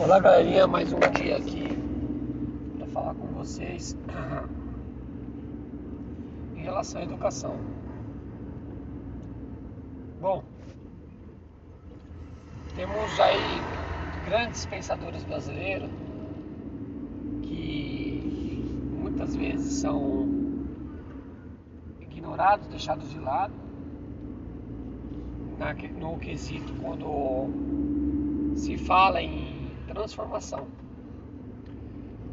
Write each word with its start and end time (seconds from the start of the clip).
Olá 0.00 0.18
galerinha, 0.18 0.66
mais 0.66 0.92
um 0.92 0.98
dia 0.98 1.36
aqui 1.36 1.68
para 2.76 2.86
falar 2.88 3.14
com 3.14 3.28
vocês 3.28 3.96
em 6.56 6.62
relação 6.62 7.00
à 7.00 7.04
educação. 7.04 7.56
Bom, 10.20 10.42
temos 12.74 13.20
aí 13.20 13.38
grandes 14.26 14.66
pensadores 14.66 15.22
brasileiros 15.22 15.90
que 17.42 18.64
muitas 19.00 19.36
vezes 19.36 19.74
são 19.74 20.28
ignorados, 22.00 22.66
deixados 22.66 23.08
de 23.10 23.20
lado 23.20 23.54
no 25.98 26.18
quesito 26.18 26.74
quando 26.82 28.54
se 28.56 28.76
fala 28.76 29.22
em 29.22 29.43
transformação. 29.86 30.66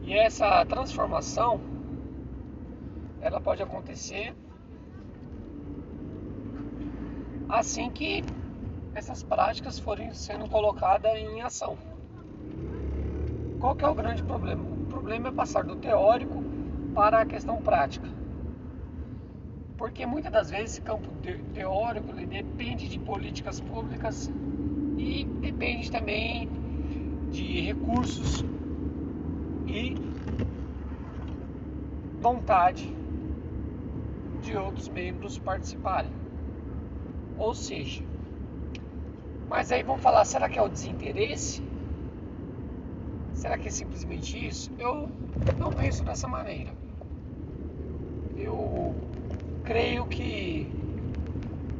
E 0.03 0.13
essa 0.13 0.65
transformação 0.65 1.61
ela 3.21 3.39
pode 3.39 3.61
acontecer 3.61 4.33
assim 7.47 7.89
que 7.89 8.23
essas 8.95 9.23
práticas 9.23 9.77
forem 9.77 10.13
sendo 10.13 10.49
colocadas 10.49 11.13
em 11.15 11.41
ação. 11.41 11.77
Qual 13.59 13.75
que 13.75 13.85
é 13.85 13.87
o 13.87 13.93
grande 13.93 14.23
problema? 14.23 14.63
O 14.63 14.85
problema 14.85 15.29
é 15.29 15.31
passar 15.31 15.63
do 15.63 15.75
teórico 15.75 16.43
para 16.95 17.21
a 17.21 17.25
questão 17.25 17.61
prática. 17.61 18.07
Porque 19.77 20.05
muitas 20.05 20.31
das 20.31 20.49
vezes 20.49 20.73
esse 20.73 20.81
campo 20.81 21.07
teórico 21.53 22.13
depende 22.13 22.87
de 22.87 22.99
políticas 22.99 23.59
públicas 23.59 24.31
e 24.97 25.25
depende 25.41 25.91
também 25.91 26.49
de 27.31 27.61
recursos 27.61 28.43
e 29.67 29.95
vontade 32.21 32.93
de 34.43 34.55
outros 34.57 34.89
membros 34.89 35.37
participarem. 35.39 36.11
Ou 37.37 37.53
seja, 37.53 38.03
mas 39.49 39.71
aí 39.71 39.81
vão 39.81 39.97
falar, 39.97 40.25
será 40.25 40.49
que 40.49 40.59
é 40.59 40.61
o 40.61 40.69
desinteresse? 40.69 41.61
Será 43.33 43.57
que 43.57 43.67
é 43.67 43.71
simplesmente 43.71 44.47
isso? 44.47 44.69
Eu 44.77 45.09
não 45.59 45.71
penso 45.71 46.03
dessa 46.03 46.27
maneira. 46.27 46.71
Eu 48.37 48.93
creio 49.63 50.05
que 50.05 50.67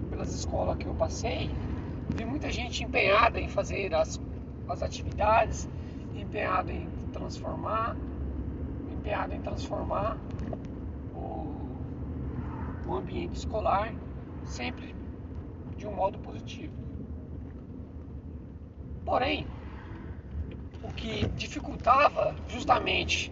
pelas 0.10 0.34
escolas 0.34 0.78
que 0.78 0.86
eu 0.86 0.94
passei, 0.96 1.50
vi 2.16 2.26
muita 2.26 2.52
gente 2.52 2.84
empenhada 2.84 3.40
em 3.40 3.48
fazer 3.48 3.94
as 3.94 4.20
as 4.72 4.82
atividades, 4.82 5.68
empenhado 6.16 6.72
em 6.72 6.88
transformar, 7.12 7.96
empenhado 8.92 9.34
em 9.34 9.42
transformar 9.42 10.18
o, 11.14 11.54
o 12.88 12.96
ambiente 12.96 13.36
escolar 13.36 13.94
sempre 14.46 14.96
de 15.76 15.86
um 15.86 15.94
modo 15.94 16.18
positivo. 16.20 16.74
Porém, 19.04 19.46
o 20.84 20.94
que 20.94 21.28
dificultava 21.30 22.36
justamente 22.48 23.32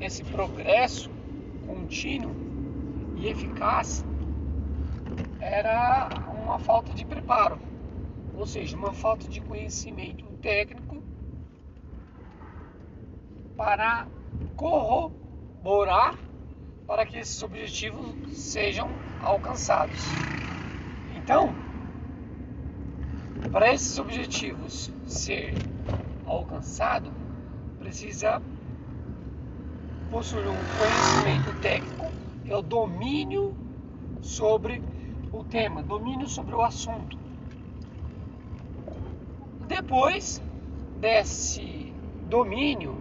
esse 0.00 0.24
progresso 0.24 1.10
contínuo 1.66 2.34
e 3.16 3.28
eficaz 3.28 4.04
era 5.38 6.08
uma 6.42 6.58
falta 6.58 6.94
de 6.94 7.04
preparo, 7.04 7.58
ou 8.34 8.46
seja, 8.46 8.76
uma 8.76 8.92
falta 8.92 9.28
de 9.28 9.40
conhecimento 9.40 10.31
técnico 10.42 11.02
para 13.56 14.06
corroborar 14.56 16.18
para 16.86 17.06
que 17.06 17.16
esses 17.16 17.42
objetivos 17.42 18.14
sejam 18.36 18.90
alcançados. 19.22 20.02
Então, 21.16 21.54
para 23.50 23.72
esses 23.72 23.98
objetivos 23.98 24.90
ser 25.06 25.54
alcançado, 26.26 27.12
precisa 27.78 28.42
possuir 30.10 30.48
um 30.48 30.56
conhecimento 30.76 31.60
técnico, 31.60 32.06
que 32.44 32.52
é 32.52 32.56
o 32.56 32.62
domínio 32.62 33.56
sobre 34.20 34.82
o 35.32 35.44
tema, 35.44 35.82
domínio 35.82 36.28
sobre 36.28 36.54
o 36.54 36.62
assunto. 36.62 37.21
Depois 39.74 40.38
desse 41.00 41.94
domínio, 42.28 42.94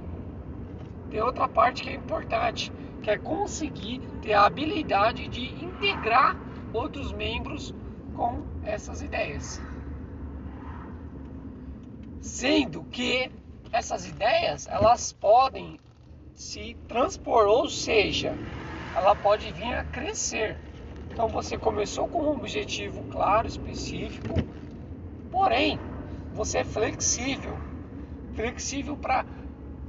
tem 1.10 1.22
outra 1.22 1.46
parte 1.46 1.84
que 1.84 1.90
é 1.90 1.96
importante, 1.96 2.72
que 3.04 3.12
é 3.12 3.18
conseguir 3.18 4.00
ter 4.22 4.32
a 4.32 4.46
habilidade 4.46 5.28
de 5.28 5.66
integrar 5.66 6.34
outros 6.74 7.12
membros 7.12 7.76
com 8.16 8.42
essas 8.64 9.02
ideias. 9.02 9.62
Sendo 12.22 12.86
que 12.86 13.30
essas 13.74 14.08
ideias, 14.08 14.66
elas 14.68 15.12
podem 15.12 15.78
se 16.34 16.78
transpor, 16.88 17.48
ou 17.48 17.68
seja, 17.68 18.34
ela 18.96 19.14
pode 19.14 19.52
vir 19.52 19.74
a 19.74 19.84
crescer. 19.84 20.56
Então 21.12 21.28
você 21.28 21.58
começou 21.58 22.08
com 22.08 22.22
um 22.22 22.32
objetivo 22.32 23.04
claro, 23.12 23.46
específico, 23.46 24.36
porém 25.30 25.78
você 26.34 26.60
é 26.60 26.64
flexível 26.64 27.72
flexível 28.34 28.98
para 28.98 29.26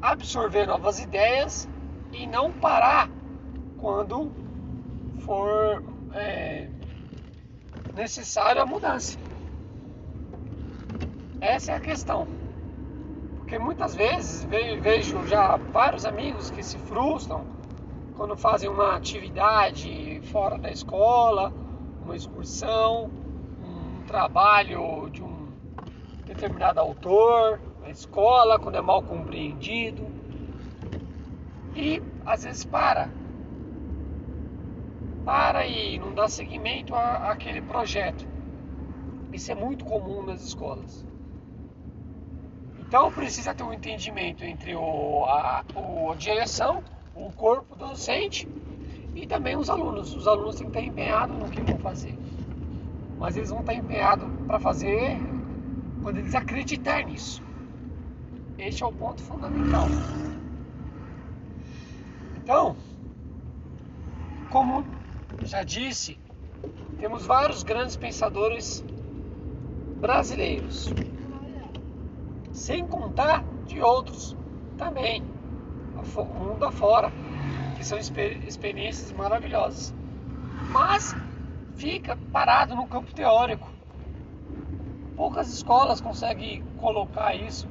absorver 0.00 0.66
novas 0.66 1.00
ideias 1.00 1.68
e 2.12 2.26
não 2.26 2.52
parar 2.52 3.08
quando 3.78 4.30
for 5.20 5.82
é, 6.12 6.68
necessário 7.94 8.60
a 8.60 8.66
mudança. 8.66 9.18
Essa 11.40 11.72
é 11.72 11.76
a 11.76 11.80
questão. 11.80 12.26
Porque 13.38 13.58
muitas 13.58 13.94
vezes 13.94 14.44
vejo 14.80 15.26
já 15.26 15.56
vários 15.56 16.04
amigos 16.04 16.50
que 16.50 16.62
se 16.62 16.78
frustram 16.78 17.44
quando 18.16 18.36
fazem 18.36 18.68
uma 18.68 18.96
atividade 18.96 20.20
fora 20.24 20.58
da 20.58 20.70
escola, 20.70 21.52
uma 22.04 22.14
excursão, 22.14 23.10
um 23.62 24.04
trabalho 24.06 25.08
de 25.10 25.22
um 25.22 25.31
determinado 26.34 26.80
autor, 26.80 27.60
na 27.80 27.90
escola, 27.90 28.58
quando 28.58 28.76
é 28.76 28.80
mal 28.80 29.02
compreendido. 29.02 30.06
E 31.74 32.02
às 32.24 32.44
vezes 32.44 32.64
para. 32.64 33.10
Para 35.24 35.66
e 35.66 35.98
não 35.98 36.12
dá 36.12 36.28
seguimento 36.28 36.94
àquele 36.94 37.62
projeto. 37.62 38.26
Isso 39.32 39.50
é 39.50 39.54
muito 39.54 39.84
comum 39.84 40.22
nas 40.22 40.42
escolas. 40.42 41.06
Então 42.80 43.10
precisa 43.10 43.54
ter 43.54 43.62
um 43.62 43.72
entendimento 43.72 44.44
entre 44.44 44.74
o, 44.74 45.24
a, 45.24 45.60
a 45.60 46.14
direção, 46.14 46.82
o 47.14 47.32
corpo 47.32 47.74
docente 47.74 48.46
e 49.14 49.26
também 49.26 49.56
os 49.56 49.70
alunos. 49.70 50.14
Os 50.14 50.26
alunos 50.26 50.56
têm 50.56 50.70
que 50.70 50.78
estar 50.78 50.90
empenhados 50.90 51.38
no 51.38 51.48
que 51.48 51.62
vão 51.62 51.78
fazer. 51.78 52.18
Mas 53.18 53.36
eles 53.36 53.50
vão 53.50 53.60
estar 53.60 53.74
empenhados 53.74 54.28
para 54.46 54.58
fazer 54.58 55.18
quando 56.02 56.18
eles 56.18 56.34
acreditarem 56.34 57.06
nisso. 57.06 57.42
Este 58.58 58.82
é 58.82 58.86
o 58.86 58.92
ponto 58.92 59.22
fundamental. 59.22 59.86
Então, 62.36 62.76
como 64.50 64.84
já 65.44 65.62
disse, 65.62 66.18
temos 66.98 67.24
vários 67.24 67.62
grandes 67.62 67.96
pensadores 67.96 68.84
brasileiros, 70.00 70.92
sem 72.52 72.86
contar 72.86 73.44
de 73.66 73.80
outros 73.80 74.36
também, 74.76 75.22
mundo 76.38 76.64
afora, 76.64 77.10
que 77.76 77.84
são 77.84 77.98
experiências 77.98 79.12
maravilhosas. 79.12 79.94
Mas 80.70 81.14
fica 81.76 82.16
parado 82.32 82.74
no 82.74 82.86
campo 82.86 83.12
teórico 83.14 83.71
poucas 85.16 85.52
escolas 85.52 86.00
conseguem 86.00 86.62
colocar 86.78 87.34
isso 87.34 87.68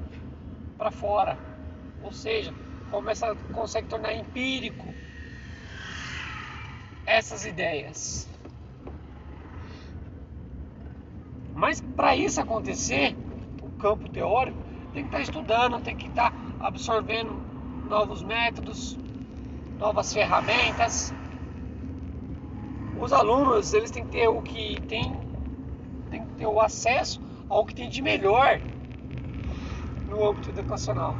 para 0.78 0.92
fora. 0.92 1.38
Ou 2.04 2.12
seja, 2.12 2.54
começa, 2.90 3.36
consegue 3.54 3.88
tornar 3.88 4.14
empírico 4.14 4.86
essas 7.06 7.46
ideias. 7.46 8.28
Mas 11.54 11.82
para 11.96 12.16
isso 12.16 12.42
acontecer, 12.42 13.16
o 13.62 13.70
campo 13.80 14.10
teórico 14.10 14.58
tem 14.94 15.04
que 15.04 15.08
estar 15.08 15.18
tá 15.18 15.24
estudando, 15.24 15.82
tem 15.82 15.96
que 15.96 16.08
estar 16.08 16.32
tá 16.32 16.68
absorvendo 16.68 17.32
novos 17.88 18.24
métodos, 18.24 18.98
novas 19.78 20.14
ferramentas. 20.14 21.14
Os 23.00 23.12
alunos, 23.14 23.74
eles 23.74 23.92
têm 23.92 24.06
que 24.06 24.12
ter 24.12 24.28
o 24.28 24.42
que 24.42 24.80
tem, 24.88 25.14
tem 26.10 26.26
que 26.26 26.34
ter 26.36 26.46
o 26.46 26.60
acesso 26.60 27.31
ao 27.52 27.66
que 27.66 27.76
tem 27.76 27.90
de 27.90 28.02
melhor 28.02 28.62
no 30.08 30.26
âmbito 30.26 30.50
educacional. 30.50 31.14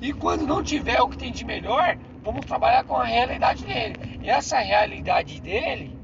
E 0.00 0.12
quando 0.12 0.46
não 0.46 0.62
tiver 0.62 1.00
o 1.00 1.08
que 1.08 1.16
tem 1.16 1.32
de 1.32 1.46
melhor, 1.46 1.96
vamos 2.22 2.44
trabalhar 2.44 2.84
com 2.84 2.94
a 2.94 3.04
realidade 3.04 3.64
dele. 3.64 4.20
E 4.22 4.28
essa 4.28 4.58
realidade 4.58 5.40
dele, 5.40 5.98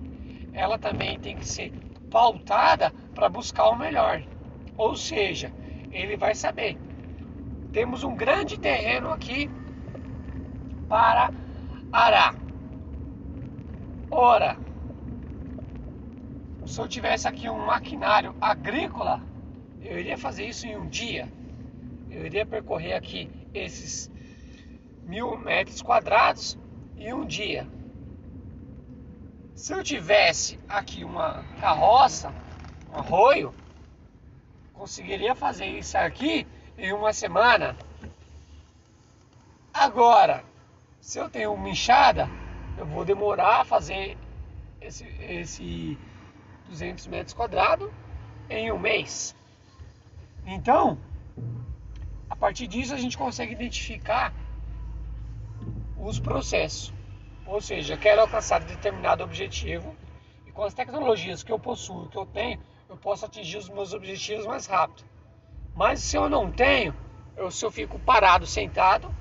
ela 0.54 0.78
também 0.78 1.18
tem 1.18 1.36
que 1.36 1.46
ser 1.46 1.70
pautada 2.10 2.94
para 3.14 3.28
buscar 3.28 3.68
o 3.68 3.76
melhor. 3.76 4.24
Ou 4.74 4.96
seja, 4.96 5.52
ele 5.92 6.16
vai 6.16 6.34
saber. 6.34 6.78
Temos 7.74 8.02
um 8.02 8.16
grande 8.16 8.58
terreno 8.58 9.10
aqui 9.12 9.50
para 10.88 11.30
arar. 11.92 12.34
Ora, 14.10 14.56
se 16.70 16.80
eu 16.80 16.86
tivesse 16.86 17.26
aqui 17.26 17.48
um 17.50 17.66
maquinário 17.66 18.32
agrícola, 18.40 19.20
eu 19.82 19.98
iria 19.98 20.16
fazer 20.16 20.46
isso 20.46 20.66
em 20.66 20.76
um 20.76 20.88
dia. 20.88 21.28
Eu 22.08 22.24
iria 22.24 22.46
percorrer 22.46 22.92
aqui 22.92 23.28
esses 23.52 24.08
mil 25.02 25.36
metros 25.36 25.82
quadrados 25.82 26.56
em 26.96 27.12
um 27.12 27.26
dia. 27.26 27.66
Se 29.52 29.74
eu 29.74 29.82
tivesse 29.82 30.60
aqui 30.68 31.02
uma 31.02 31.42
carroça, 31.60 32.32
um 32.92 32.98
arroio, 32.98 33.52
conseguiria 34.72 35.34
fazer 35.34 35.66
isso 35.66 35.98
aqui 35.98 36.46
em 36.78 36.92
uma 36.92 37.12
semana. 37.12 37.76
Agora, 39.74 40.44
se 41.00 41.18
eu 41.18 41.28
tenho 41.28 41.52
uma 41.52 41.68
enxada, 41.68 42.28
eu 42.78 42.86
vou 42.86 43.04
demorar 43.04 43.62
a 43.62 43.64
fazer 43.64 44.16
esse, 44.80 45.04
esse 45.28 45.98
200 46.70 47.06
metros 47.08 47.34
quadrados 47.34 47.90
em 48.48 48.72
um 48.72 48.78
mês. 48.78 49.36
Então, 50.46 50.96
a 52.28 52.36
partir 52.36 52.66
disso 52.66 52.94
a 52.94 52.96
gente 52.96 53.18
consegue 53.18 53.52
identificar 53.52 54.32
os 55.98 56.18
processos. 56.18 56.92
Ou 57.44 57.60
seja, 57.60 57.96
quero 57.96 58.20
alcançar 58.20 58.60
determinado 58.60 59.22
objetivo 59.24 59.94
e 60.46 60.52
com 60.52 60.62
as 60.62 60.72
tecnologias 60.72 61.42
que 61.42 61.52
eu 61.52 61.58
possuo, 61.58 62.08
que 62.08 62.16
eu 62.16 62.24
tenho, 62.24 62.60
eu 62.88 62.96
posso 62.96 63.26
atingir 63.26 63.58
os 63.58 63.68
meus 63.68 63.92
objetivos 63.92 64.46
mais 64.46 64.66
rápido. 64.66 65.04
Mas 65.74 66.00
se 66.00 66.16
eu 66.16 66.28
não 66.28 66.50
tenho, 66.50 66.94
eu, 67.36 67.50
se 67.50 67.64
eu 67.64 67.70
fico 67.70 67.98
parado, 67.98 68.46
sentado, 68.46 69.12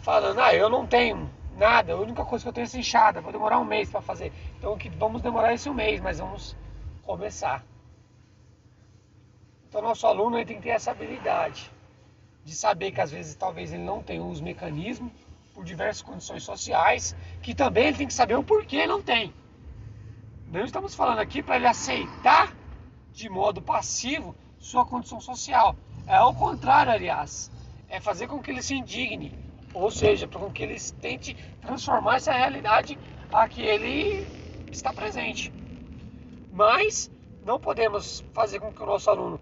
falando, 0.00 0.40
ah, 0.40 0.54
eu 0.54 0.68
não 0.68 0.86
tenho 0.86 1.28
nada, 1.56 1.92
a 1.92 1.96
única 1.96 2.24
coisa 2.24 2.44
que 2.44 2.48
eu 2.48 2.52
tenho 2.52 2.64
é 2.64 2.66
essa 2.66 2.78
enxada, 2.78 3.20
vou 3.20 3.32
demorar 3.32 3.58
um 3.58 3.64
mês 3.64 3.90
para 3.90 4.00
fazer. 4.00 4.32
Então 4.56 4.78
vamos 4.96 5.20
demorar 5.20 5.52
esse 5.52 5.68
um 5.68 5.74
mês, 5.74 6.00
mas 6.00 6.18
vamos 6.18 6.56
começar. 7.08 7.64
Então 9.66 9.80
nosso 9.80 10.06
aluno 10.06 10.36
ele 10.36 10.44
tem 10.44 10.56
que 10.58 10.64
ter 10.64 10.70
essa 10.70 10.90
habilidade 10.90 11.70
de 12.44 12.54
saber 12.54 12.92
que 12.92 13.00
às 13.00 13.10
vezes 13.10 13.34
talvez 13.34 13.72
ele 13.72 13.82
não 13.82 14.02
tenha 14.02 14.22
os 14.22 14.42
mecanismos 14.42 15.10
por 15.54 15.64
diversas 15.64 16.02
condições 16.02 16.42
sociais, 16.42 17.16
que 17.40 17.54
também 17.54 17.86
ele 17.86 17.96
tem 17.96 18.06
que 18.06 18.12
saber 18.12 18.36
o 18.36 18.44
porquê 18.44 18.86
não 18.86 19.00
tem. 19.00 19.32
Não 20.52 20.64
estamos 20.66 20.94
falando 20.94 21.20
aqui 21.20 21.42
para 21.42 21.56
ele 21.56 21.66
aceitar 21.66 22.54
de 23.10 23.28
modo 23.30 23.62
passivo 23.62 24.36
sua 24.58 24.84
condição 24.84 25.18
social. 25.18 25.74
É 26.06 26.16
ao 26.16 26.34
contrário, 26.34 26.92
aliás. 26.92 27.50
É 27.88 28.00
fazer 28.00 28.26
com 28.26 28.38
que 28.40 28.50
ele 28.50 28.62
se 28.62 28.74
indigne. 28.74 29.34
Ou 29.72 29.90
seja, 29.90 30.28
para 30.28 30.48
que 30.50 30.62
ele 30.62 30.78
tente 31.00 31.34
transformar 31.62 32.16
essa 32.16 32.32
realidade 32.32 32.98
a 33.32 33.48
que 33.48 33.62
ele 33.62 34.26
está 34.70 34.92
presente. 34.92 35.57
Mas 36.58 37.08
não 37.46 37.60
podemos 37.60 38.24
fazer 38.34 38.58
com 38.58 38.72
que 38.72 38.82
o 38.82 38.86
nosso 38.86 39.08
aluno 39.08 39.40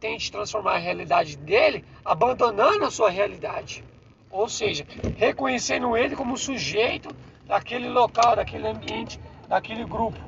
tente 0.00 0.32
transformar 0.32 0.76
a 0.76 0.78
realidade 0.78 1.36
dele 1.36 1.84
abandonando 2.02 2.86
a 2.86 2.90
sua 2.90 3.10
realidade. 3.10 3.84
Ou 4.30 4.48
seja, 4.48 4.86
reconhecendo 5.18 5.94
ele 5.94 6.16
como 6.16 6.38
sujeito 6.38 7.14
daquele 7.46 7.90
local, 7.90 8.34
daquele 8.34 8.66
ambiente, 8.66 9.20
daquele 9.46 9.84
grupo. 9.84 10.18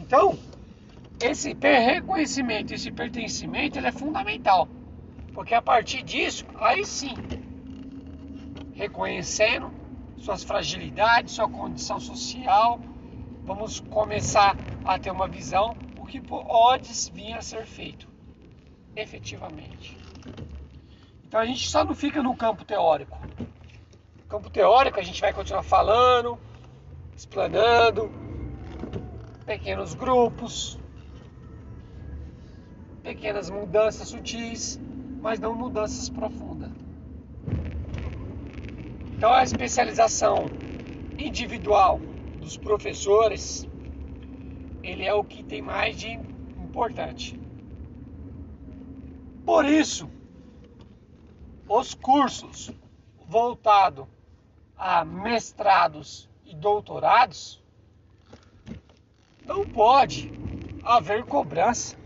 Então, 0.00 0.36
esse 1.22 1.56
reconhecimento, 1.62 2.74
esse 2.74 2.90
pertencimento, 2.90 3.78
ele 3.78 3.86
é 3.86 3.92
fundamental. 3.92 4.66
Porque 5.32 5.54
a 5.54 5.62
partir 5.62 6.02
disso, 6.02 6.44
aí 6.56 6.84
sim, 6.84 7.14
reconhecendo 8.74 9.70
suas 10.18 10.42
fragilidades, 10.42 11.34
sua 11.34 11.48
condição 11.48 12.00
social, 12.00 12.80
vamos 13.46 13.78
começar 13.78 14.56
a 14.84 14.98
ter 14.98 15.10
uma 15.10 15.28
visão 15.28 15.76
o 15.96 16.04
que 16.04 16.20
pode 16.20 16.92
vir 17.12 17.32
a 17.32 17.40
ser 17.40 17.64
feito 17.64 18.08
efetivamente. 18.94 19.96
Então 21.24 21.38
a 21.38 21.46
gente 21.46 21.68
só 21.68 21.84
não 21.84 21.94
fica 21.94 22.22
no 22.22 22.34
campo 22.36 22.64
teórico. 22.64 23.18
No 24.18 24.24
campo 24.28 24.50
teórico 24.50 24.98
a 24.98 25.02
gente 25.02 25.20
vai 25.20 25.32
continuar 25.32 25.62
falando, 25.62 26.38
explanando, 27.16 28.10
pequenos 29.44 29.94
grupos, 29.94 30.78
pequenas 33.02 33.48
mudanças 33.48 34.08
sutis, 34.08 34.80
mas 35.20 35.38
não 35.38 35.54
mudanças 35.54 36.08
profundas. 36.08 36.70
Então 39.16 39.32
a 39.32 39.42
especialização 39.44 40.46
individual 41.18 42.00
dos 42.46 42.56
professores, 42.56 43.68
ele 44.80 45.04
é 45.04 45.12
o 45.12 45.24
que 45.24 45.42
tem 45.42 45.60
mais 45.60 45.96
de 45.96 46.12
importante. 46.12 47.36
Por 49.44 49.64
isso, 49.64 50.08
os 51.68 51.92
cursos 51.94 52.70
voltados 53.28 54.06
a 54.78 55.04
mestrados 55.04 56.28
e 56.44 56.54
doutorados 56.54 57.60
não 59.44 59.66
pode 59.66 60.30
haver 60.84 61.24
cobrança. 61.24 61.96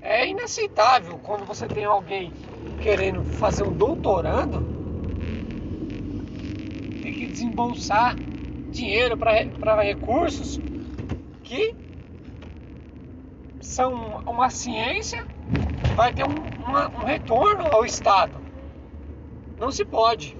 É 0.00 0.26
inaceitável 0.26 1.18
quando 1.18 1.44
você 1.44 1.68
tem 1.68 1.84
alguém 1.84 2.32
querendo 2.82 3.22
fazer 3.22 3.64
um 3.64 3.72
doutorando 3.74 4.72
tem 7.02 7.12
que 7.12 7.26
desembolsar 7.26 8.16
dinheiro 8.72 9.16
para 9.16 9.82
recursos 9.82 10.58
que 11.44 11.76
são 13.60 13.92
uma 14.26 14.48
ciência 14.50 15.26
vai 15.94 16.12
ter 16.12 16.24
um, 16.24 16.34
uma, 16.66 16.88
um 16.88 17.04
retorno 17.04 17.66
ao 17.66 17.84
Estado. 17.84 18.32
Não 19.60 19.70
se 19.70 19.84
pode. 19.84 20.36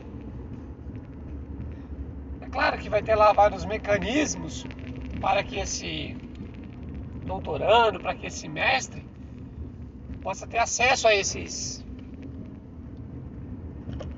É 2.41 2.47
claro 2.47 2.79
que 2.79 2.89
vai 2.89 3.03
ter 3.03 3.15
lá 3.15 3.33
vários 3.33 3.65
mecanismos 3.65 4.65
para 5.21 5.45
que 5.45 5.59
esse 5.59 6.17
doutorando, 7.25 8.01
para 8.01 8.15
que 8.15 8.27
esse 8.27 8.49
mestre 8.49 9.07
possa 10.23 10.47
ter 10.47 10.59
acesso 10.59 11.07
a 11.07 11.15
esses 11.15 11.85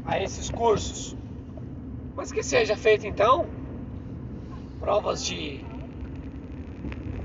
a 0.07 0.23
esses 0.23 0.49
cursos. 0.51 1.17
Mas 2.15 2.31
que 2.31 2.43
seja 2.43 2.77
feito 2.77 3.07
então 3.07 3.47
provas 4.85 5.25
de 5.25 5.65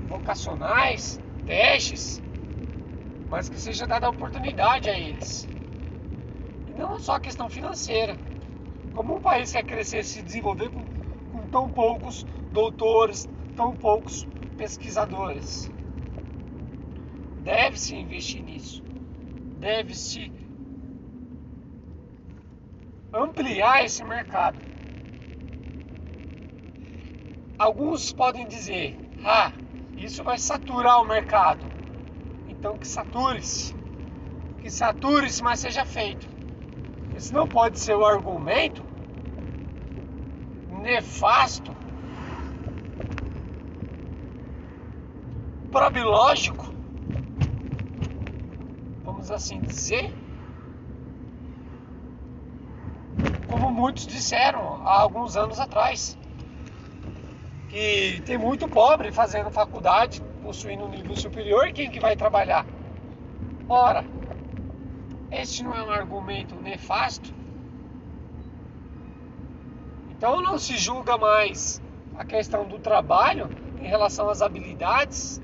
vocacionais, 0.08 1.20
testes 1.44 2.22
mas 3.28 3.50
que 3.50 3.60
seja 3.60 3.86
dada 3.86 4.06
a 4.06 4.10
oportunidade 4.10 4.88
a 4.88 4.98
eles. 4.98 5.46
E 6.66 6.72
não 6.72 6.98
só 6.98 7.16
a 7.16 7.20
questão 7.20 7.48
financeira. 7.50 8.18
Como 8.94 9.16
um 9.16 9.20
país 9.20 9.52
quer 9.52 9.62
crescer 9.62 9.98
e 9.98 10.04
se 10.04 10.22
desenvolver 10.22 10.70
com, 10.70 10.82
com 11.30 11.46
tão 11.48 11.68
poucos 11.68 12.26
doutores, 12.50 13.28
tão 13.54 13.76
poucos 13.76 14.26
pesquisadores? 14.56 15.70
Deve-se 17.44 17.94
investir 17.94 18.42
nisso. 18.42 18.82
Deve-se 19.60 20.32
ampliar 23.12 23.84
esse 23.84 24.02
mercado. 24.02 24.69
Alguns 27.60 28.10
podem 28.10 28.48
dizer: 28.48 28.98
ah, 29.22 29.52
isso 29.94 30.24
vai 30.24 30.38
saturar 30.38 30.98
o 31.02 31.04
mercado. 31.04 31.66
Então 32.48 32.78
que 32.78 32.88
sature-se. 32.88 33.74
Que 34.62 34.70
sature-se, 34.70 35.42
mas 35.42 35.60
seja 35.60 35.84
feito. 35.84 36.26
Esse 37.14 37.34
não 37.34 37.46
pode 37.46 37.78
ser 37.78 37.94
o 37.94 38.06
argumento 38.06 38.82
nefasto, 40.80 41.76
probilógico, 45.70 46.64
vamos 49.04 49.30
assim 49.30 49.60
dizer, 49.60 50.10
como 53.50 53.70
muitos 53.70 54.06
disseram 54.06 54.76
há 54.82 54.98
alguns 54.98 55.36
anos 55.36 55.60
atrás, 55.60 56.16
que 57.70 58.20
tem 58.26 58.36
muito 58.36 58.66
pobre 58.66 59.12
fazendo 59.12 59.48
faculdade 59.48 60.20
possuindo 60.42 60.84
um 60.84 60.88
nível 60.88 61.14
superior, 61.14 61.72
quem 61.72 61.88
que 61.88 62.00
vai 62.00 62.16
trabalhar? 62.16 62.66
Ora, 63.68 64.04
este 65.30 65.62
não 65.62 65.72
é 65.72 65.82
um 65.82 65.90
argumento 65.90 66.56
nefasto? 66.56 67.32
Então 70.10 70.42
não 70.42 70.58
se 70.58 70.76
julga 70.76 71.16
mais 71.16 71.80
a 72.16 72.24
questão 72.24 72.66
do 72.66 72.80
trabalho 72.80 73.48
em 73.78 73.86
relação 73.86 74.28
às 74.28 74.42
habilidades, 74.42 75.40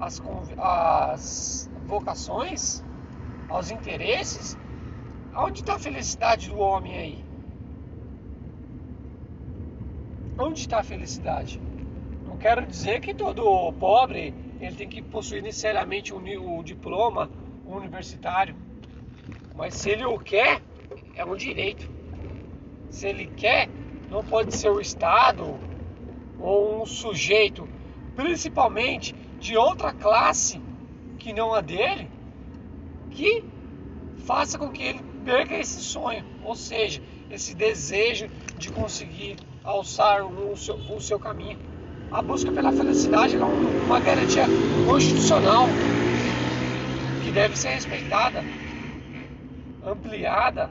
às, 0.00 0.20
às 0.58 1.70
vocações, 1.86 2.82
aos 3.48 3.70
interesses. 3.70 4.58
Onde 5.36 5.60
está 5.60 5.76
a 5.76 5.78
felicidade 5.78 6.48
do 6.50 6.58
homem 6.58 6.98
aí? 6.98 7.33
Onde 10.44 10.60
está 10.60 10.80
a 10.80 10.84
felicidade? 10.84 11.58
Não 12.26 12.36
quero 12.36 12.66
dizer 12.66 13.00
que 13.00 13.14
todo 13.14 13.72
pobre 13.80 14.34
ele 14.60 14.76
tem 14.76 14.86
que 14.86 15.00
possuir 15.00 15.42
necessariamente 15.42 16.12
um, 16.12 16.62
diploma 16.62 17.30
universitário, 17.66 18.54
mas 19.56 19.72
se 19.72 19.88
ele 19.88 20.04
o 20.04 20.18
quer, 20.18 20.60
é 21.16 21.24
um 21.24 21.34
direito 21.34 21.88
se 22.90 23.08
ele 23.08 23.26
quer, 23.38 23.70
não 24.10 24.22
pode 24.22 24.54
ser 24.54 24.68
o 24.68 24.82
Estado 24.82 25.58
ou 26.38 26.82
um 26.82 26.86
sujeito, 26.86 27.66
principalmente 28.14 29.14
de 29.40 29.56
outra 29.56 29.94
classe 29.94 30.60
que 31.18 31.32
não 31.32 31.54
a 31.54 31.62
dele, 31.62 32.06
que 33.10 33.42
faça 34.26 34.58
com 34.58 34.70
que 34.70 34.82
ele 34.82 35.00
perca 35.24 35.56
esse 35.56 35.80
sonho, 35.80 36.22
ou 36.44 36.54
seja, 36.54 37.02
esse 37.30 37.54
desejo 37.54 38.28
de 38.58 38.70
conseguir 38.70 39.36
alçar 39.64 40.24
o 40.24 40.56
seu, 40.56 40.76
o 40.76 41.00
seu 41.00 41.18
caminho. 41.18 41.58
A 42.12 42.22
busca 42.22 42.52
pela 42.52 42.70
felicidade 42.70 43.34
é 43.36 43.44
uma 43.44 43.98
garantia 43.98 44.44
constitucional 44.86 45.66
que 47.24 47.32
deve 47.32 47.58
ser 47.58 47.70
respeitada, 47.70 48.44
ampliada 49.84 50.70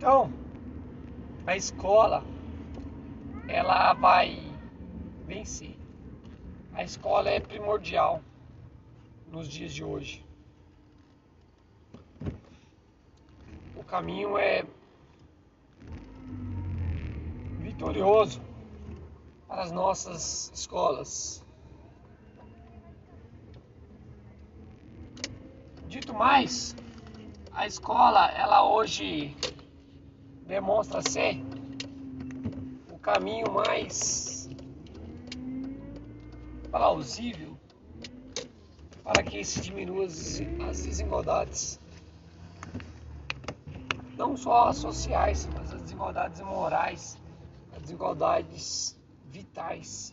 Então, 0.00 0.32
a 1.46 1.54
escola 1.54 2.24
ela 3.46 3.92
vai 3.92 4.50
vencer. 5.26 5.76
A 6.72 6.82
escola 6.82 7.28
é 7.28 7.38
primordial 7.38 8.22
nos 9.30 9.46
dias 9.46 9.74
de 9.74 9.84
hoje. 9.84 10.24
O 13.76 13.84
caminho 13.84 14.38
é 14.38 14.64
vitorioso 17.80 18.42
para 19.48 19.62
as 19.62 19.72
nossas 19.72 20.52
escolas. 20.54 21.42
Dito 25.88 26.12
mais, 26.12 26.76
a 27.52 27.66
escola 27.66 28.30
ela 28.32 28.70
hoje 28.70 29.34
demonstra 30.46 31.00
ser 31.00 31.42
o 32.92 32.98
caminho 32.98 33.50
mais 33.50 34.50
plausível 36.70 37.58
para 39.02 39.22
que 39.22 39.42
se 39.42 39.62
diminua 39.62 40.04
as 40.04 40.82
desigualdades, 40.82 41.80
não 44.18 44.36
só 44.36 44.68
as 44.68 44.76
sociais, 44.76 45.48
mas 45.56 45.72
as 45.72 45.80
desigualdades 45.80 46.42
morais, 46.42 47.18
desigualdades 47.80 48.96
vitais. 49.26 50.12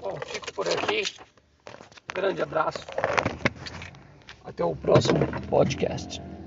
Bom, 0.00 0.18
fico 0.26 0.52
por 0.52 0.66
aqui. 0.68 1.02
Grande 2.14 2.42
abraço. 2.42 2.86
Até 4.44 4.64
o 4.64 4.74
próximo 4.74 5.18
podcast. 5.48 6.20